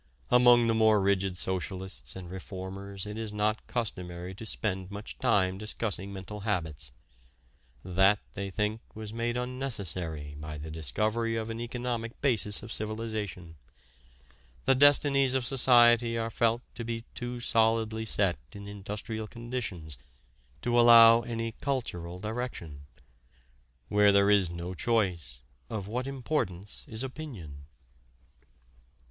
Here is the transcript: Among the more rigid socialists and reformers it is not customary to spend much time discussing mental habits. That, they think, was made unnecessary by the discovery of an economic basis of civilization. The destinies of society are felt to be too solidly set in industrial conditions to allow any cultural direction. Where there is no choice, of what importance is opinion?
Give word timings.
Among 0.31 0.65
the 0.65 0.73
more 0.73 0.99
rigid 0.99 1.37
socialists 1.37 2.15
and 2.15 2.27
reformers 2.27 3.05
it 3.05 3.19
is 3.19 3.31
not 3.31 3.67
customary 3.67 4.33
to 4.33 4.47
spend 4.47 4.89
much 4.89 5.19
time 5.19 5.59
discussing 5.59 6.11
mental 6.11 6.39
habits. 6.39 6.91
That, 7.85 8.17
they 8.33 8.49
think, 8.49 8.81
was 8.95 9.13
made 9.13 9.37
unnecessary 9.37 10.33
by 10.39 10.57
the 10.57 10.71
discovery 10.71 11.35
of 11.35 11.51
an 11.51 11.61
economic 11.61 12.19
basis 12.19 12.63
of 12.63 12.73
civilization. 12.73 13.57
The 14.65 14.73
destinies 14.73 15.35
of 15.35 15.45
society 15.45 16.17
are 16.17 16.31
felt 16.31 16.63
to 16.73 16.83
be 16.83 17.01
too 17.13 17.39
solidly 17.39 18.05
set 18.05 18.39
in 18.53 18.67
industrial 18.67 19.27
conditions 19.27 19.99
to 20.63 20.79
allow 20.79 21.21
any 21.21 21.51
cultural 21.51 22.19
direction. 22.19 22.87
Where 23.87 24.11
there 24.11 24.31
is 24.31 24.49
no 24.49 24.73
choice, 24.73 25.41
of 25.69 25.87
what 25.87 26.07
importance 26.07 26.85
is 26.87 27.03
opinion? 27.03 27.67